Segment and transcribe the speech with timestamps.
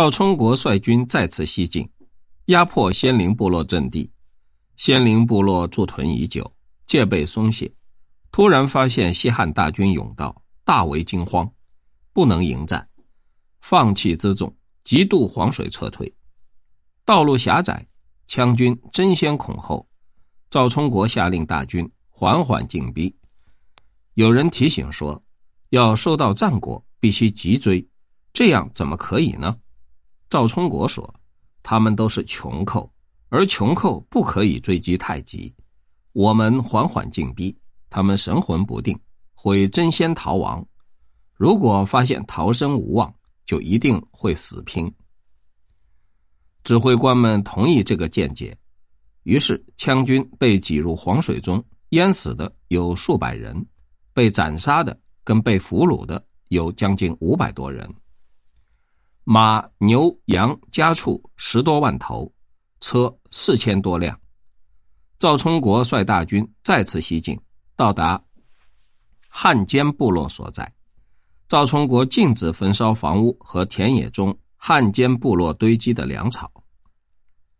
[0.00, 1.86] 赵充国率军再次西进，
[2.46, 4.10] 压迫仙灵部落阵地。
[4.76, 6.50] 仙灵部落驻屯已久，
[6.86, 7.70] 戒备松懈，
[8.32, 11.52] 突然发现西汉大军涌到，大为惊慌，
[12.14, 12.88] 不能迎战，
[13.60, 16.10] 放弃辎重，急渡黄水撤退。
[17.04, 17.86] 道路狭窄，
[18.26, 19.86] 羌军争先恐后，
[20.48, 23.14] 赵充国下令大军缓缓进逼。
[24.14, 25.22] 有人提醒说，
[25.68, 27.86] 要收到战果，必须急追，
[28.32, 29.54] 这样怎么可以呢？
[30.30, 31.12] 赵充国说
[31.60, 32.90] ：“他们都是穷寇，
[33.30, 35.52] 而穷寇不可以追击太急。
[36.12, 37.54] 我们缓缓进逼，
[37.90, 38.96] 他们神魂不定，
[39.34, 40.64] 会争先逃亡。
[41.34, 43.12] 如果发现逃生无望，
[43.44, 44.90] 就一定会死拼。”
[46.62, 48.56] 指挥官们同意这个见解，
[49.24, 53.66] 于是羌军被挤入黄水中，淹死的有数百人，
[54.14, 57.92] 被斩杀的跟被俘虏的有将近五百多人。
[59.32, 62.28] 马、牛、羊、家畜十多万头，
[62.80, 64.18] 车四千多辆。
[65.20, 67.40] 赵充国率大军再次西进，
[67.76, 68.20] 到达
[69.28, 70.74] 汉奸部落所在。
[71.46, 76.50] 赵充国禁止焚烧房屋和田野中汉奸部落堆积的粮草。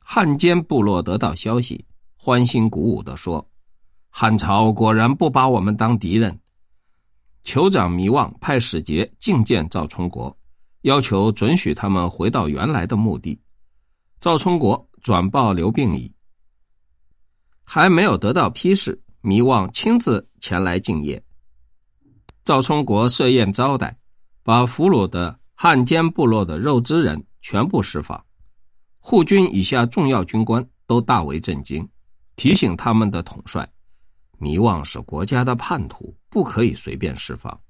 [0.01, 3.49] 汉奸部落得到消息，欢欣鼓舞地说
[4.11, 6.37] ：“汉朝果然不把我们当敌人。”
[7.47, 10.37] 酋长迷望派使节觐见赵充国。
[10.83, 13.39] 要求准许他们回到原来的墓地。
[14.19, 16.11] 赵充国转报刘病已，
[17.65, 21.23] 还没有得到批示，糜望亲自前来敬业。
[22.45, 23.95] 赵充国设宴招待，
[24.43, 28.23] 把俘虏的汉奸部落的肉孜人全部释放。
[28.99, 31.87] 护军以下重要军官都大为震惊，
[32.37, 33.71] 提醒他们的统帅：
[34.39, 37.61] 糜望是国家的叛徒，不可以随便释放。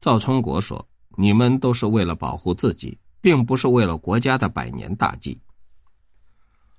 [0.00, 0.86] 赵充国说。
[1.20, 5.36] 你们都是为了保护自己，并不是为了国家的百年大计。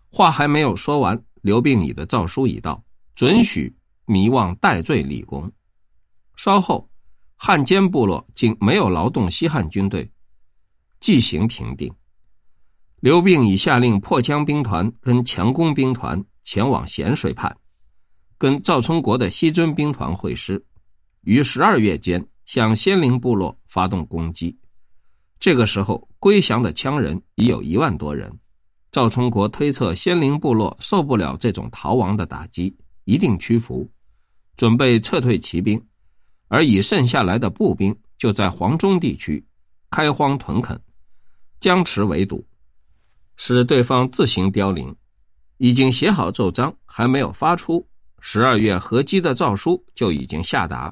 [0.07, 2.81] 话还没有说完，刘病已的诏书已到，
[3.15, 5.51] 准许糜望戴罪立功。
[6.37, 6.89] 稍后，
[7.35, 10.09] 汉奸部落竟没有劳动西汉军队，
[11.01, 11.93] 即行平定。
[13.01, 17.53] 刘病已下令破羌兵团跟强攻兵团前往咸水畔，
[18.37, 20.65] 跟赵充国的西征兵团会师，
[21.23, 22.25] 于十二月间。
[22.49, 24.57] 向仙灵部落发动攻击，
[25.39, 28.27] 这个时候归降的羌人已有一万多人。
[28.89, 33.87] 赵充国推测仙灵部落受不了这种逃亡的打击，一定屈服，
[34.57, 35.79] 准备撤退骑兵，
[36.47, 39.45] 而以剩下来的步兵就在黄中地区
[39.91, 40.81] 开荒屯垦，
[41.59, 42.43] 僵持围堵，
[43.35, 44.95] 使对方自行凋零。
[45.57, 47.87] 已经写好奏章，还没有发出，
[48.21, 50.91] 十二月合击的诏书就已经下达。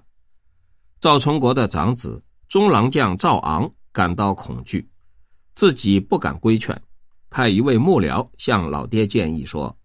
[0.99, 2.19] 赵充国的长子
[2.49, 4.89] 中郎将赵昂感到恐惧，
[5.53, 6.79] 自己不敢规劝，
[7.29, 9.75] 派一位幕僚向老爹建议说：“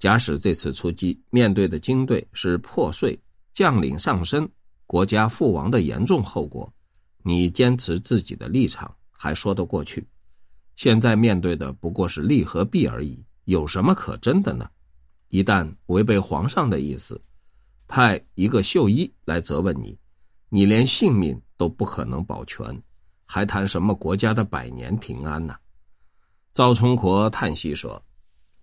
[0.00, 3.18] 假使这次出击面对的军队是破碎、
[3.52, 4.48] 将领上身、
[4.86, 6.72] 国家覆亡的严重后果，
[7.22, 10.06] 你坚持自己的立场还说得过去。
[10.76, 14.66] 现在面对的不过是利和弊而已，有什么可争的呢？
[15.28, 17.20] 一旦违背皇上的意思，
[17.86, 19.94] 派一个秀衣来责问你。”
[20.50, 22.64] 你连性命都不可能保全，
[23.26, 25.54] 还谈什么国家的百年平安呢？
[26.54, 28.02] 赵充国叹息说：“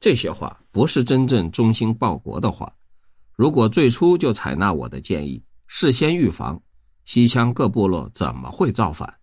[0.01, 2.73] 这些话不是真正忠心报国的话。
[3.33, 6.59] 如果最初就采纳我的建议，事先预防，
[7.03, 9.19] 西羌各部落怎么会造反？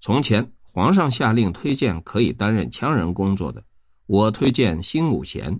[0.00, 3.62] 从前皇上下令推荐可以担任羌人工作的，
[4.06, 5.58] 我推荐辛武贤。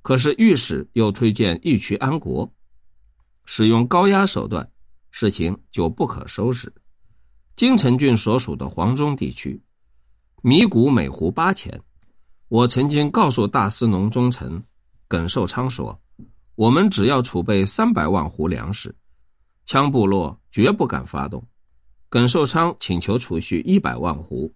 [0.00, 2.50] 可是御史又推荐义渠安国，
[3.44, 4.66] 使用高压手段。”
[5.20, 6.72] 事情就不可收拾。
[7.56, 9.60] 金城郡所属的黄忠地区，
[10.42, 11.76] 米谷每斛八钱。
[12.46, 14.62] 我曾经告诉大司农中丞
[15.08, 16.00] 耿寿昌说
[16.54, 18.94] ：“我们只要储备三百万斛粮食，
[19.66, 21.44] 羌部落绝不敢发动。”
[22.08, 24.48] 耿寿昌请求储蓄一百万斛，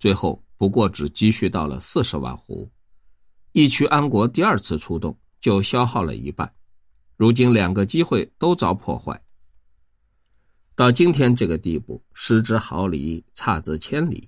[0.00, 2.68] 最后不过只积蓄到了四十万斛。
[3.52, 6.52] 义渠安国第二次出动就消耗了一半，
[7.16, 9.22] 如今两个机会都遭破坏。
[10.80, 14.26] 到今天这个地步，失之毫厘，差之千里。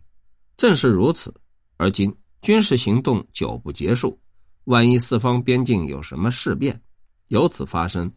[0.54, 1.34] 正是如此，
[1.78, 4.20] 而今军事行动久不结束，
[4.64, 6.78] 万一四方边境有什么事变，
[7.28, 8.12] 由此发生，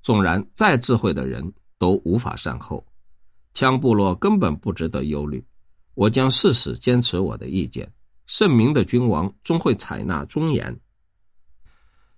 [0.00, 2.86] 纵然再智慧的人都无法善后。
[3.52, 5.44] 羌部落根本不值得忧虑。
[5.94, 7.92] 我将誓死坚持我的意见，
[8.26, 10.80] 圣明的君王终会采纳忠言。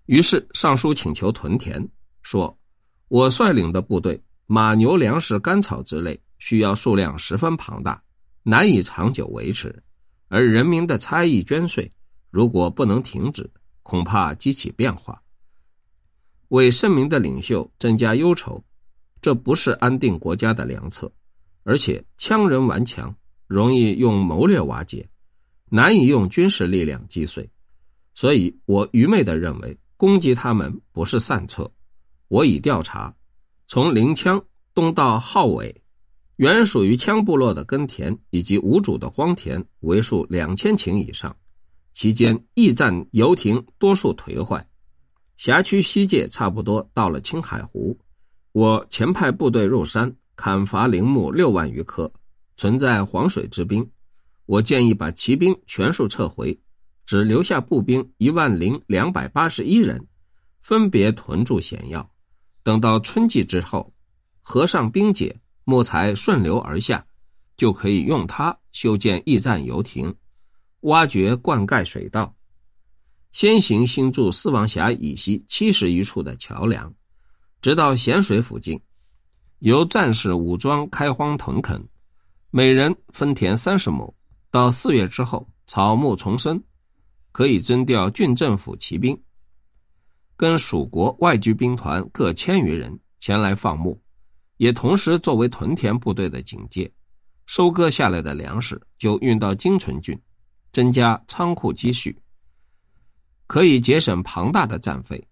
[0.05, 1.89] 于是上书请求屯田，
[2.21, 2.55] 说
[3.09, 8.03] ：“我率领的部队。”马牛粮食、干草之类需要数量十分庞大，
[8.43, 9.83] 难以长久维持，
[10.29, 11.91] 而人民的差役捐税
[12.31, 13.51] 如果不能停止，
[13.83, 15.23] 恐怕激起变化，
[16.49, 18.63] 为圣明的领袖增加忧愁，
[19.23, 21.11] 这不是安定国家的良策。
[21.63, 23.15] 而且羌人顽强，
[23.47, 25.09] 容易用谋略瓦解，
[25.71, 27.49] 难以用军事力量击碎。
[28.13, 31.73] 所以我愚昧地认为，攻击他们不是善策。
[32.29, 33.15] 我已调查，
[33.75, 34.41] 从灵羌
[34.73, 35.83] 东到号尾。
[36.37, 41.37] 原属于羌部落的耕田以及无主的荒田为数两千顷以上，
[41.93, 44.65] 期间驿站、游艇多数颓坏，
[45.37, 47.99] 辖区西界差不多到了青海湖。
[48.53, 52.09] 我前派部队入山砍伐林木六万余棵，
[52.57, 53.85] 存在黄水之兵。
[54.47, 56.57] 我建议把骑兵全数撤回，
[57.07, 60.07] 只留下步兵一万零两百八十一人，
[60.61, 62.09] 分别屯驻险要。
[62.65, 63.93] 等到春季之后，
[64.43, 65.41] 河上冰解。
[65.67, 67.03] 木材顺流而下，
[67.57, 70.15] 就可以用它修建驿站、游艇，
[70.81, 72.37] 挖掘灌溉水道，
[73.33, 76.95] 先行兴筑四王峡以西七十余处的桥梁，
[77.63, 78.79] 直到咸水附近，
[79.61, 81.83] 由战士武装开荒屯垦，
[82.51, 84.15] 每人分田三十亩。
[84.51, 86.63] 到四月之后，草木丛生，
[87.33, 89.19] 可以征调郡政府骑兵，
[90.37, 94.01] 跟蜀国外居兵团各千余人前来放牧。
[94.57, 96.91] 也同时作为屯田部队的警戒，
[97.47, 100.17] 收割下来的粮食就运到京城郡，
[100.71, 102.17] 增加仓库积蓄，
[103.49, 105.23] 可以节省庞大的战费。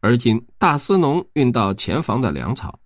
[0.00, 2.78] 而今大司农运到前房的粮草，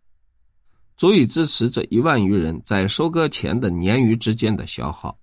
[0.96, 5.18] 足以支持这一万余人在收割前的年余之间的消耗。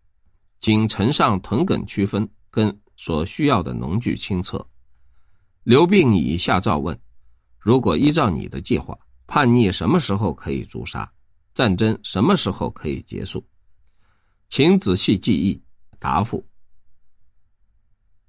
[0.60, 4.64] 仅呈上屯垦区分跟所需要的农具清册。
[5.64, 7.00] 刘病已下诏问：
[7.60, 8.98] 如果依照你的计划。
[9.32, 11.08] 叛逆什么时候可以诛杀？
[11.54, 13.46] 战争什么时候可以结束？
[14.50, 15.62] 请仔细记忆。
[16.00, 16.44] 答复：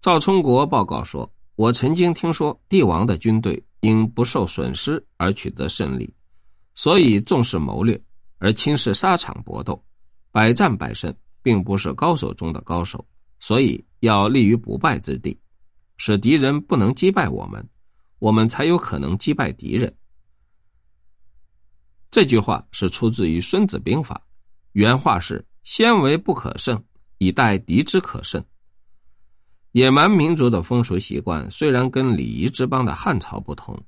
[0.02, 6.12] 赵充国报告说：“我曾经听说帝王的军队因不受损失而取得胜利，
[6.74, 7.98] 所以重视谋略
[8.36, 9.82] 而轻视沙场搏斗，
[10.30, 13.02] 百战百胜，并不是高手中的高手。
[13.38, 15.34] 所以要立于不败之地，
[16.02, 17.62] 使敌人不能击败我们，
[18.20, 19.94] 我们才有可能击败敌人。”
[22.10, 24.18] 这句话是出自于《孙子兵法》，
[24.72, 26.82] 原话是“先为不可胜，
[27.18, 28.42] 以待敌之可胜”。
[29.72, 33.78] 野蛮民族的风俗习惯虽然跟礼仪之邦的汉朝不同，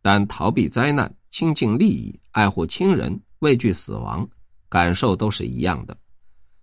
[0.00, 4.26] 但逃避灾难、亲近利益、爱护亲人、畏惧死亡，
[4.68, 5.98] 感受都是一样的。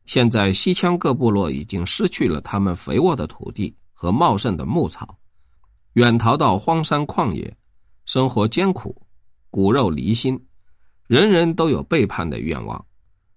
[0.06, 5.18] 现在西羌各部落已经失去了他们肥沃的土地和茂盛的牧草，
[5.94, 7.58] 远逃到荒山旷野，
[8.04, 9.02] 生活艰苦，
[9.50, 10.40] 骨肉离心。
[11.08, 12.86] 人人都有背叛的愿望，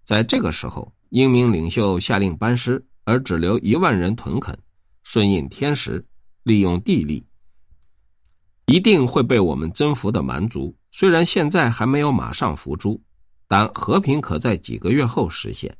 [0.02, 4.58] 在这个时候，英明领袖下令班师，而只留一万人屯垦，
[5.04, 6.04] 顺应天时，
[6.42, 7.24] 利用地利，
[8.66, 10.74] 一定会被我们征服的蛮族。
[10.90, 13.00] 虽然现在还没有马上伏诛，
[13.46, 15.76] 但和平可在几个月后实现。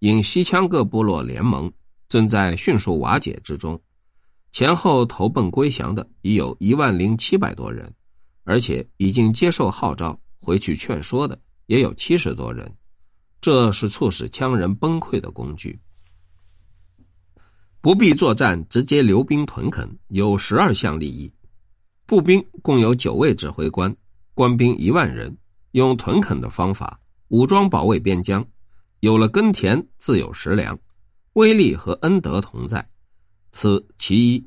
[0.00, 1.72] 因西羌各部落联盟
[2.06, 3.80] 正在迅速瓦解之中，
[4.54, 7.92] 前后投奔归降的已有一万零七百多人，
[8.44, 10.16] 而且已经接受号召。
[10.40, 11.36] 回去劝说的
[11.66, 12.72] 也有七十多人，
[13.40, 15.76] 这是促使羌人崩溃的工具。
[17.80, 21.34] 不必作战，直接留兵屯垦，有十二项利益。
[22.06, 23.92] 步兵共有九位指挥官，
[24.34, 25.36] 官兵一万人，
[25.72, 28.46] 用屯垦的方法武装保卫边疆，
[29.00, 30.78] 有了耕田，自有食粮，
[31.32, 32.88] 威力和恩德同在。
[33.54, 34.44] 此其一。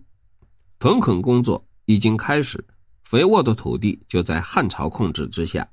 [0.79, 2.61] 屯垦工作已经开始，
[3.05, 5.65] 肥沃的土地就在汉朝控制之下。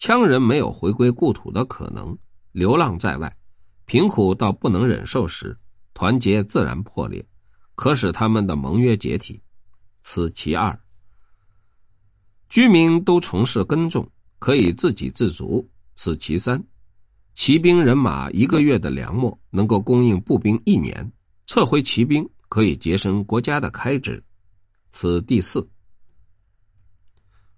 [0.00, 2.18] 羌人没有回归故土的可能，
[2.50, 3.34] 流浪在外，
[3.86, 5.56] 贫苦到不能忍受时，
[5.94, 7.24] 团结自然破裂，
[7.76, 9.40] 可使他们的盟约解体。
[10.02, 10.76] 此其二。
[12.48, 14.06] 居民都从事耕种，
[14.40, 15.66] 可以自给自足。
[15.94, 16.60] 此其三。
[17.32, 21.12] 骑兵人马一个月的粮秣能够供应步兵一年，
[21.46, 24.22] 撤回骑兵可以节省国家的开支。
[24.90, 25.66] 此第四。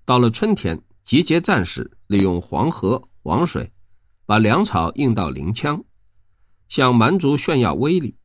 [0.04, 0.80] 到了春天。
[1.02, 3.70] 集结战士，利用黄河、黄水，
[4.24, 5.78] 把粮草运到临羌，
[6.68, 8.16] 向蛮族炫耀威力，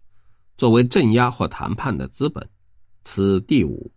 [0.55, 2.49] 作为镇压或谈判的资本。
[3.03, 3.91] 此第五。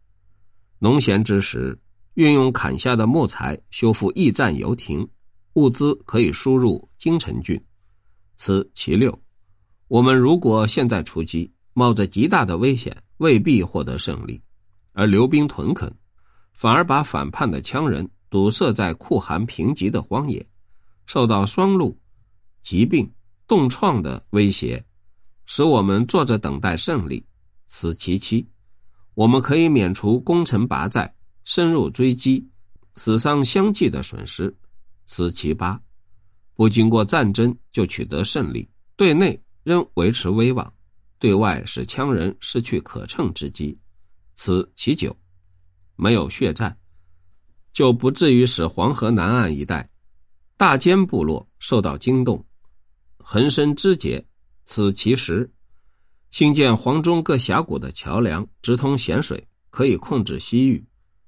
[0.80, 1.78] 农闲之时，
[2.14, 5.06] 运用砍下的木材修复驿站、游艇，
[5.52, 7.62] 物资可以输入京城郡。
[8.38, 9.16] 此其六。
[9.88, 14.40] 我们如果现在出击，冒着极大的危险，未必获得胜利；
[14.92, 15.92] 而留兵屯垦，
[16.52, 18.08] 反而把反叛的羌人。
[18.30, 20.42] 堵塞在酷寒贫瘠的荒野，
[21.04, 21.94] 受到霜露、
[22.62, 23.06] 疾病、
[23.46, 24.82] 冻疮的威胁，
[25.44, 27.22] 使我们坐着等待胜利，
[27.66, 28.42] 此其七；
[29.12, 31.14] 我们可以免除攻城拔寨、
[31.44, 32.42] 深入追击、
[32.96, 34.56] 死伤相继的损失，
[35.04, 35.78] 此其八；
[36.54, 40.72] 不经过战争就取得胜利，对内仍维持威望，
[41.22, 43.78] 对外使羌人失去可乘之机，
[44.34, 45.08] 此其九；
[45.94, 46.76] 没有血战，
[47.72, 49.88] 就不至于使黄河南岸一带
[50.56, 52.44] 大坚部落受到惊动。
[53.18, 54.26] 横生枝节，
[54.64, 55.48] 此其实。
[56.32, 60.84] 兴建黄中各峡谷的桥梁，直通咸水，可以控制西域，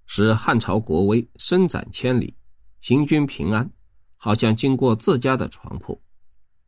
[0.07, 2.35] 使汉朝国威伸展千里，
[2.81, 3.71] 行军平安，
[4.17, 6.03] 好像经过自家的床铺。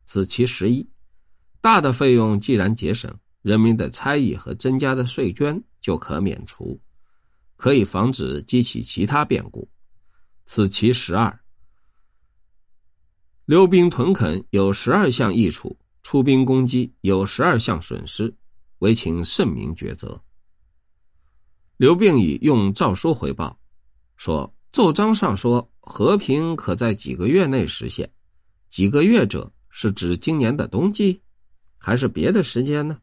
[0.05, 0.89] 此其十一。
[1.59, 6.79] 大的费用既然节省，人民的差役和增加的税捐就可免除，
[7.55, 9.69] 可以防止激起其他变故。
[10.45, 11.39] 此其十二。
[13.45, 18.35] 溜兵屯垦有十二项益处，出兵攻击有十二项损失，
[18.79, 20.21] 唯请圣明抉择。
[21.77, 23.59] 刘病已用诏书回报，
[24.15, 28.11] 说奏章上说和平可在几个月内实现，
[28.69, 31.21] 几个月者是指今年的冬季，
[31.77, 32.99] 还是别的时间呢？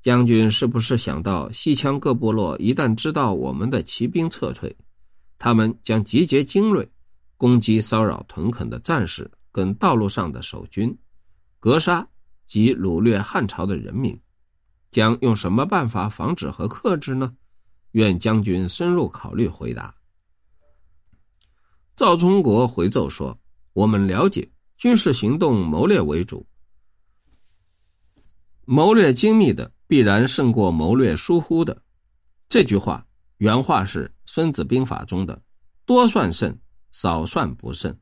[0.00, 4.74] 将军是不是想到西羌各部落一旦知道我们的骑兵撤退，
[5.38, 6.90] 他们将集结精锐，
[7.36, 9.30] 攻击骚扰屯垦的战士？
[9.52, 10.98] 跟道路上的守军，
[11.60, 12.08] 格杀
[12.46, 14.18] 及掳掠汉朝的人民，
[14.90, 17.36] 将用什么办法防止和克制呢？
[17.90, 19.94] 愿将军深入考虑回答。
[21.94, 23.38] 赵充国回奏说
[23.74, 26.46] ：“我们了解，军事行动谋略为主，
[28.64, 31.82] 谋略精密的必然胜过谋略疏忽的。”
[32.48, 33.06] 这句话
[33.38, 35.42] 原话是《孙子兵法》中的
[35.86, 36.56] “多算胜，
[36.90, 37.96] 少算不胜”。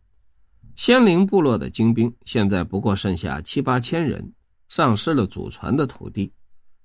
[0.77, 4.33] 仙灵部落的精兵现在不过剩下七八千人，
[4.69, 6.33] 丧失了祖传的土地，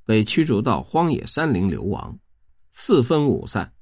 [0.05, 2.17] 被驱逐到荒野山林流亡，
[2.71, 3.73] 四分五散，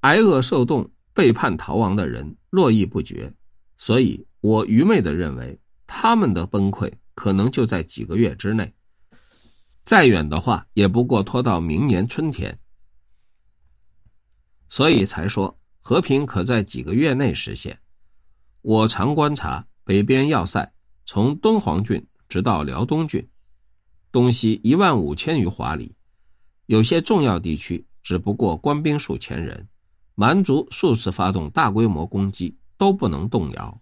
[0.00, 3.32] 挨饿受冻、背叛逃亡的人络绎不绝。
[3.76, 8.72] 所以我愚昧的认为，他们的崩溃可能就在几个月之内，
[9.82, 12.56] 再远的话也不过拖到明年春天。
[14.68, 15.58] 所以才说。
[15.88, 17.78] 和平可在几个月内实现。
[18.60, 23.24] 我常观察北边要塞，从敦煌郡直到辽东郡，
[24.10, 25.94] 东西一万五千余华里，
[26.66, 29.68] 有些重要地区只不过官兵数千人，
[30.16, 33.80] 蛮族数次发动大规模攻击都不能动摇。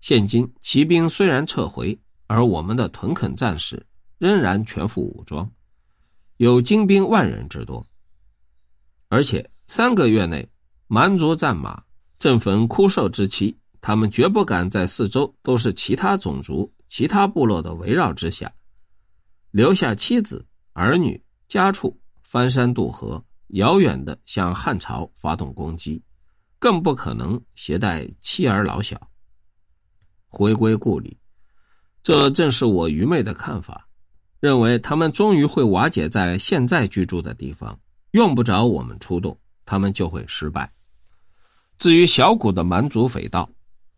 [0.00, 1.96] 现今骑兵虽然撤回，
[2.32, 3.84] 而我们的屯垦战士
[4.16, 5.46] 仍然全副武装，
[6.38, 7.86] 有精兵万人之多，
[9.08, 10.48] 而且三个月内。
[10.86, 11.82] 蛮族战马
[12.16, 18.50] 正逢枯瘦之期，他们绝不敢在四周都是其他种族、其他部落的围绕之下，
[19.50, 26.02] 留下妻子、儿女、家畜，翻山渡河，遥远的向汉朝发动攻击，
[26.58, 28.98] 更不可能携带妻儿老小
[30.28, 31.14] 回归故里。
[32.02, 33.86] 这正是我愚昧的看法，
[34.40, 37.78] 认为他们终于会瓦解在现在居住的地方，
[38.10, 40.70] 用不着我们出动，他们就会失败。
[41.78, 43.48] 至于小股的蛮族匪盗，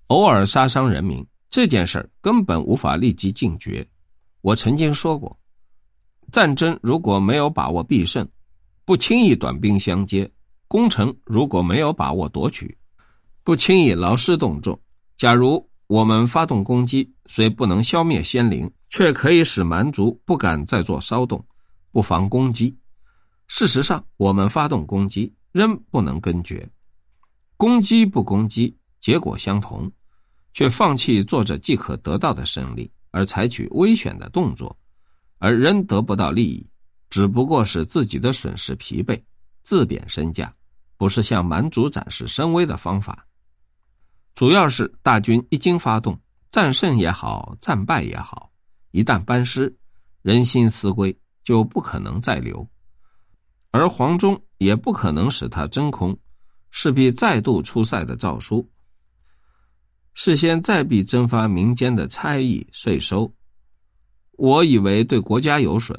[0.09, 3.87] 偶尔杀伤人民这件事根本无法立即禁绝。
[4.43, 5.35] 我曾经说过，
[6.31, 8.29] 战争如果没有把握必胜，
[8.85, 10.27] 不轻易短兵相接；
[10.69, 12.77] 攻城如果没有把握夺取，
[13.43, 14.79] 不轻易劳师动众。
[15.17, 21.47] 假如我们发动攻击，虽不能消灭仙灵，却可以使蛮族不敢再做骚动，
[21.93, 22.77] 不妨攻击。
[23.47, 26.69] 事实上，我们发动攻击仍不能根绝。
[27.57, 29.89] 攻击不攻击，结果相同，
[30.53, 34.77] 却放弃做着即可得到的胜利，而采取危险的动作，
[35.39, 36.67] 而仍得不到利益，
[37.09, 39.17] 只不过是自己的损失疲惫，
[39.63, 40.53] 自贬身价，
[40.97, 43.25] 不是向蛮族展示声威的方法。
[44.35, 46.19] 主要是大军一经发动，
[46.51, 48.51] 战胜也好，战败也好，
[48.91, 49.75] 一旦班师，
[50.23, 52.69] 人心思归，就不可能再留，
[53.71, 56.17] 而黄忠也不可能使他真空。
[56.77, 58.69] 势必再度出塞的诏书，
[60.15, 63.33] 事先再必征发民间的差役税收。
[64.33, 65.97] 我以为对国家有损。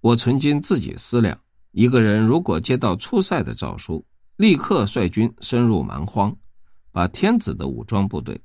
[0.00, 4.04] 我曾经自己思量，一个人如果接到出塞的诏书，
[4.36, 6.36] 立刻率军深入蛮荒，
[6.98, 8.36] 把天子的武装部队、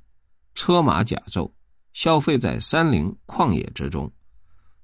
[0.54, 1.50] 车马甲胄
[1.92, 4.08] 消费在山林旷野之中，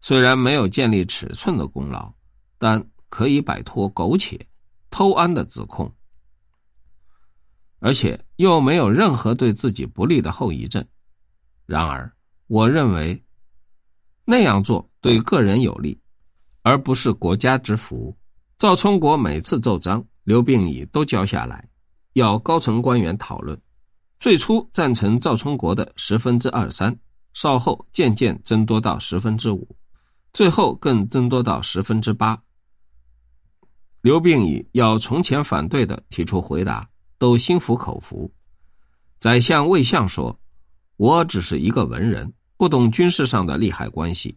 [0.01, 2.13] 虽然没有建立尺寸的功劳，
[2.59, 4.37] 但可以摆脱苟且、
[4.91, 5.89] 偷安的指控。
[7.79, 10.85] 而且又没有任何对自己不利的后遗症。
[11.65, 12.13] 然而，
[12.49, 13.23] 我认为，
[14.25, 15.97] 那样做对个人有利，
[16.63, 18.13] 而不是国家之福。
[18.59, 21.70] 赵充国每次奏章，刘病已都交下来，
[22.15, 23.61] 要高层官员讨论。
[24.19, 26.95] 最初赞成赵充国的十分之二三，
[27.33, 29.67] 稍后渐渐增多到十分之五，
[30.33, 32.41] 最后更增多到十分之八。
[34.03, 36.89] 刘病已要从前反对的提出回答，
[37.19, 38.31] 都心服口服。
[39.19, 40.39] 宰相魏相说
[40.97, 44.37] ：“我只是一个文人，不懂军事上的利害关系。”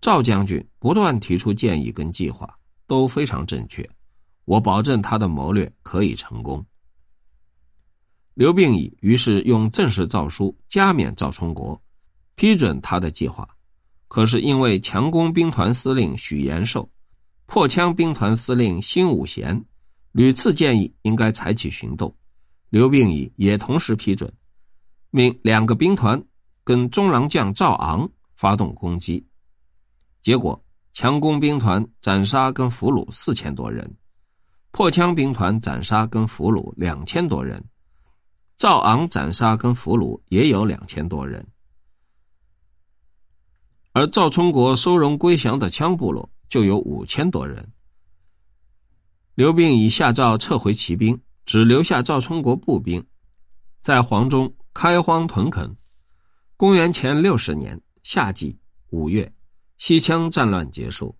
[0.00, 2.52] 赵将军不断提出建议跟计划，
[2.86, 3.88] 都非常正确。
[4.44, 6.64] 我保证他的谋略可以成功。
[8.34, 11.80] 刘病已于是用正式诏书加冕赵充国，
[12.34, 13.48] 批准他的计划。
[14.08, 16.88] 可是因为强攻兵团司令许延寿。
[17.46, 19.62] 破枪兵团司令辛武贤
[20.12, 22.12] 屡次建议应该采取行动，
[22.70, 24.32] 刘病已也同时批准，
[25.10, 26.20] 命两个兵团
[26.64, 29.24] 跟中郎将赵昂发动攻击。
[30.22, 30.60] 结果，
[30.92, 33.94] 强攻兵团斩杀跟俘虏四千多人，
[34.70, 37.62] 破枪兵团斩杀跟俘虏两千多人，
[38.56, 41.46] 赵昂斩杀跟俘虏也有两千多人，
[43.92, 46.28] 而赵充国收容归降的羌部落。
[46.46, 47.72] 就有五千多人。
[49.34, 53.04] 刘病已下诏撤回骑兵，只留下赵充国步兵，
[53.80, 55.68] 在黄中开荒屯垦。
[56.56, 58.56] 公元前六十年夏季
[58.90, 59.34] 五月，
[59.78, 61.16] 西羌战乱结束。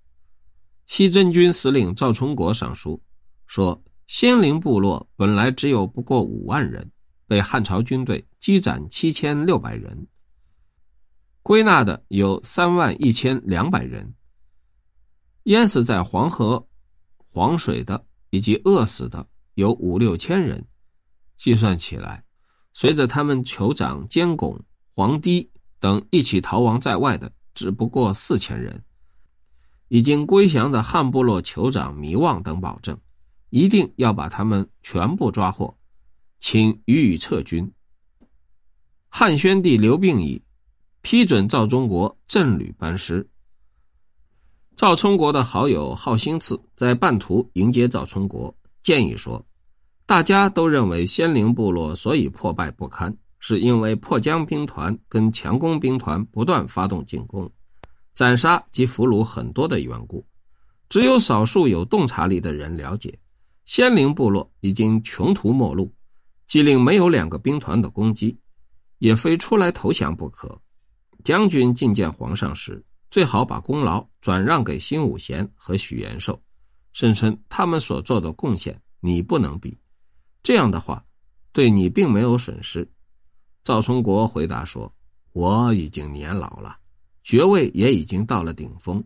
[0.87, 3.03] 西征军司令赵充国上书
[3.49, 6.89] 说：“仙灵部落本来只有不过五万人，
[7.27, 10.07] 被汉朝军队击斩七千六百人，
[11.43, 14.15] 归纳的有三万一千两百人。”
[15.45, 16.67] 淹死在黄河、
[17.27, 20.65] 黄水的，以及饿死的有五六千人，
[21.37, 22.25] 计算起来，
[22.73, 24.59] 随着他们酋长监拱、
[24.95, 28.83] 黄堤等一起逃亡在外的，只不过四千人。
[29.89, 32.99] 已经归降的汉部落酋长弥望等保证，
[33.51, 35.77] 一定要把他们全部抓获，
[36.47, 37.73] 请予以撤军。
[39.09, 40.43] 汉宣帝刘病已
[41.01, 43.27] 批准赵中国镇旅班师。
[44.77, 49.43] 赵充国的好友浩兴次在半途迎接赵充国，建议说
[50.05, 57.51] ：“大家都认为仙灵部落所以破败不堪，是因为破江兵团跟强攻兵团不断发动进攻，
[58.13, 60.23] 斩杀及俘虏很多的缘故。
[60.91, 63.19] 只有少数有洞察力的人了解，
[63.65, 65.91] 仙灵部落已经穷途末路，
[66.47, 68.39] 即令没有两个兵团的攻击，
[68.99, 70.61] 也非出来投降不可。
[71.23, 76.43] 将军觐见皇上时。”最好把功劳转让给辛武贤和许延寿，
[76.93, 79.79] 声称他们所做的贡献你不能比。
[80.43, 81.01] 这样的话，
[81.53, 82.85] 对你并没有损失。
[83.63, 84.93] 赵充国回答说
[85.33, 86.77] ：“我已经年老了，
[87.23, 89.01] 爵位也已经到了顶峰，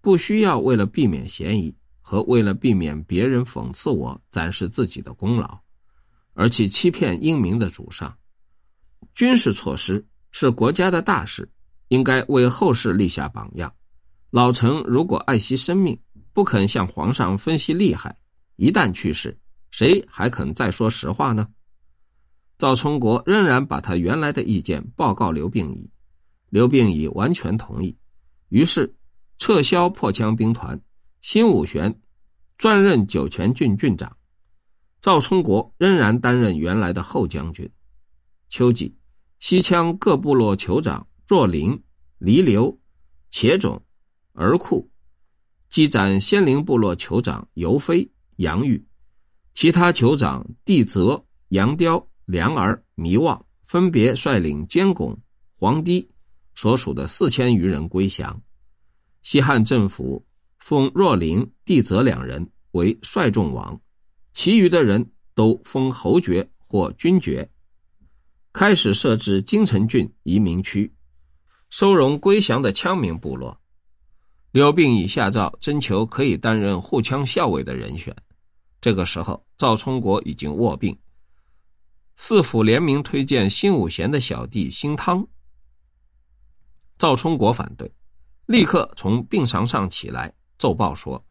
[0.00, 5.56] 不需要为了避免嫌疑和为了避免别人讽刺我展示自己的功劳，
[6.34, 8.16] 而去欺骗英明的主上。
[9.14, 11.48] 军事措施是国家的大事。”
[11.92, 13.70] 应该为后世立下榜样。
[14.30, 16.00] 老臣如果爱惜生命，
[16.32, 18.16] 不肯向皇上分析利害，
[18.56, 19.38] 一旦去世，
[19.70, 21.46] 谁还肯再说实话呢？
[22.56, 25.90] 赵充国仍然把他原来的意见报告刘病已，
[26.48, 27.94] 刘病已完全同意，
[28.48, 28.90] 于是
[29.36, 30.80] 撤销破羌兵团，
[31.20, 31.94] 辛武玄
[32.56, 34.10] 专任酒泉郡郡长，
[35.02, 37.68] 赵充国仍然担任原来的后将军。
[38.48, 38.96] 秋季，
[39.40, 41.06] 西羌各部落酋长。
[41.26, 41.82] 若林、
[42.18, 42.78] 黎流、
[43.30, 43.82] 且种、
[44.34, 44.86] 儿库，
[45.70, 48.84] 击斩仙灵部落酋长尤飞、杨玉，
[49.54, 55.18] 其他酋长地泽、杨雕、梁儿、弥望，分别率领监拱、
[55.56, 56.06] 黄堤
[56.54, 58.38] 所属的四千余人归降。
[59.22, 60.22] 西汉政府
[60.58, 63.80] 封若林、地泽两人为率众王，
[64.32, 67.48] 其余的人都封侯爵或军爵。
[68.52, 70.92] 开始设置京城郡移民区。
[71.70, 73.58] 收容归降的羌民部落，
[74.50, 78.14] 刘病已下诏征求可以担任护羌校尉的人选。
[78.78, 80.94] 这个时候，赵充国已经卧病，
[82.14, 85.26] 四府联名推荐辛武贤的小弟辛汤。
[86.98, 87.90] 赵充国反对，
[88.44, 91.24] 立刻从病床上起来奏报说：“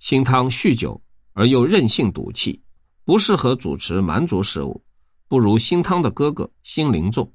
[0.00, 0.98] 辛汤酗酒
[1.34, 2.60] 而又任性赌气，
[3.04, 4.82] 不适合主持蛮族事务，
[5.28, 7.30] 不如新汤的哥哥新灵仲。”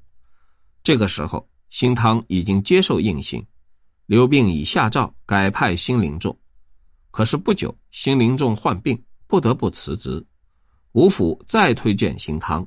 [0.82, 1.48] 这个时候。
[1.70, 3.40] 新汤已经接受应信，
[4.06, 6.36] 刘病已下诏改派新灵仲，
[7.12, 10.26] 可是不久，新灵仲患病，不得不辞职。
[10.94, 12.66] 吴府再推荐新汤，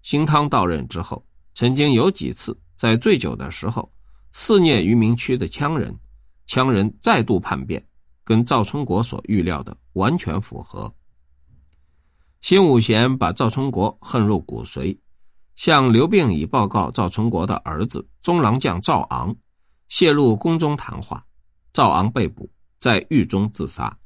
[0.00, 3.92] 新汤到任之后，曾经有几次在醉酒的时候
[4.32, 5.94] 肆虐渔民区的羌人，
[6.46, 7.86] 羌人再度叛变，
[8.28, 10.92] 跟赵充国所预料的完全符合。
[12.42, 14.94] 辛武贤把赵充国恨入骨髓，
[15.56, 19.34] 向刘病已报告赵充国的儿子中郎将赵昂，
[19.88, 21.24] 泄露宫中谈话，
[21.72, 22.46] 赵昂被捕，
[22.78, 23.98] 在狱中自杀。